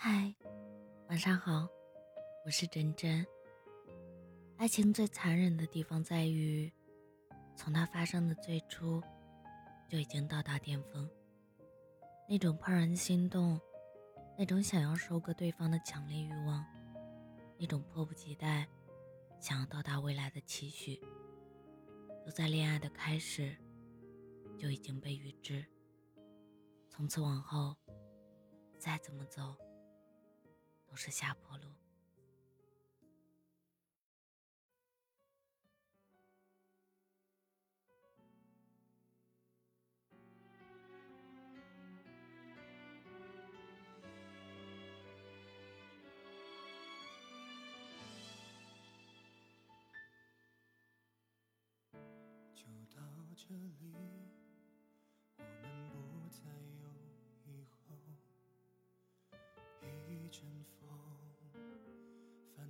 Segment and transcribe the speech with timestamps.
[0.00, 0.32] 嗨，
[1.08, 1.68] 晚上好，
[2.44, 3.26] 我是真真。
[4.56, 6.72] 爱情最残忍的地方在于，
[7.56, 9.02] 从它发生的最初，
[9.88, 11.10] 就已经到达巅峰。
[12.28, 13.60] 那种怦然心动，
[14.38, 16.64] 那种想要收割对方的强烈欲望，
[17.58, 18.68] 那种迫不及待
[19.40, 21.02] 想要到达未来的期许，
[22.24, 23.52] 都在恋爱的开始
[24.56, 25.66] 就已经被预知。
[26.88, 27.74] 从此往后，
[28.78, 29.56] 再怎么走，
[30.88, 31.64] 都是下坡路。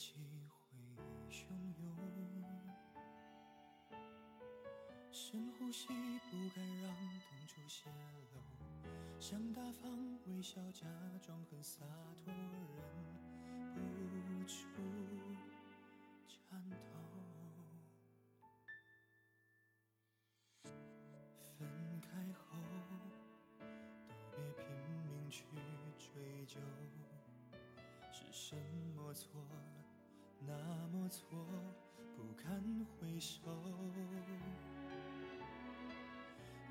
[0.00, 0.14] 起
[0.48, 0.56] 回
[0.96, 1.44] 忆汹
[1.82, 1.94] 涌，
[5.12, 7.84] 深呼吸，不敢让痛处泄
[8.32, 8.40] 露，
[9.20, 10.86] 想大方微笑，假
[11.20, 11.84] 装很洒
[12.16, 12.32] 脱，
[13.76, 13.76] 忍
[14.38, 14.56] 不住
[16.26, 16.76] 颤抖。
[21.58, 21.68] 分
[22.00, 22.56] 开后，
[24.32, 24.64] 都别拼
[25.04, 25.44] 命去
[25.98, 26.58] 追究，
[28.10, 28.56] 是什
[28.96, 29.28] 么错，
[30.46, 30.54] 那
[30.92, 31.26] 么错，
[32.16, 32.62] 不堪
[32.98, 33.40] 回首。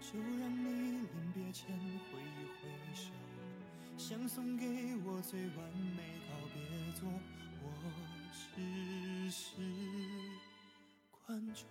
[0.02, 3.12] 就让你临别前挥一挥手，
[3.96, 4.66] 想送给
[5.06, 6.60] 我最完美告别
[6.94, 7.08] 作，
[7.62, 7.66] 我
[8.32, 9.62] 只是
[11.28, 11.68] 观众。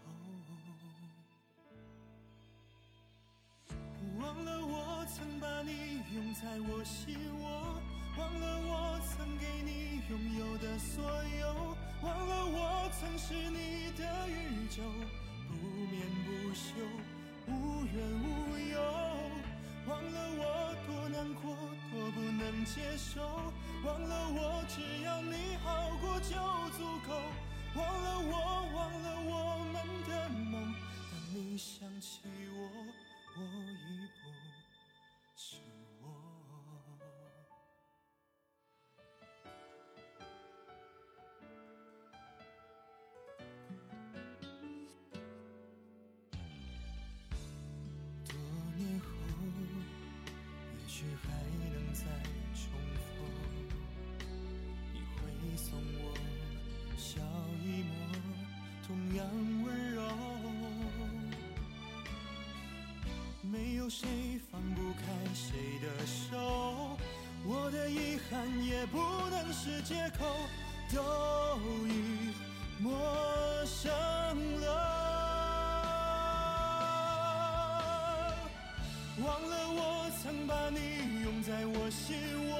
[4.20, 7.82] 忘了我曾把你拥在我心窝，
[8.16, 11.02] 忘了我曾给你拥有的所
[11.40, 11.67] 有，
[12.00, 14.82] 忘了我曾是你的宇宙，
[15.48, 15.52] 不
[15.90, 16.66] 眠不休，
[17.48, 18.78] 无怨无忧。
[19.88, 20.42] 忘了我
[20.86, 21.56] 多难过，
[21.90, 23.20] 多不能接受，
[23.84, 26.36] 忘了我只要你好过就
[26.76, 27.10] 足够。
[27.74, 28.32] 忘了我，
[28.74, 29.67] 忘了我
[59.18, 59.26] 样
[59.64, 60.02] 温柔。
[63.42, 64.08] 没有谁
[64.50, 65.02] 放不开
[65.34, 66.96] 谁的手，
[67.44, 68.98] 我的遗憾也不
[69.30, 70.24] 能是借口，
[70.94, 70.98] 都
[71.86, 72.32] 已
[72.78, 72.92] 陌
[73.66, 73.90] 生
[74.60, 74.66] 了。
[79.20, 79.80] 忘了我
[80.22, 80.78] 曾把你
[81.24, 82.16] 拥在我心
[82.50, 82.52] 窝，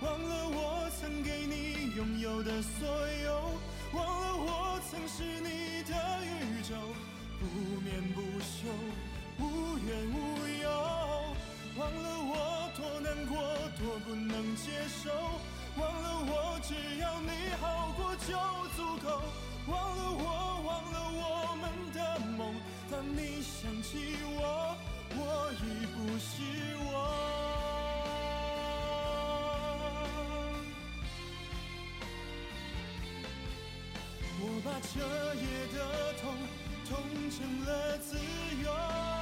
[0.00, 0.58] 忘了我
[0.98, 2.88] 曾给你拥有的所
[3.24, 3.29] 有，
[7.38, 7.46] 不
[7.80, 8.68] 眠不休。
[9.38, 10.68] 无怨无忧，
[11.78, 13.38] 忘了我多难过，
[13.78, 14.70] 多不能接
[15.02, 15.10] 受，
[15.80, 18.36] 忘了我只要你好过就
[18.76, 19.22] 足够，
[19.66, 20.09] 忘了
[34.70, 35.00] 把彻
[35.34, 36.32] 夜的痛，
[36.88, 36.96] 痛
[37.28, 38.16] 成了自
[38.62, 39.19] 由。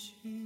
[0.00, 0.39] 忘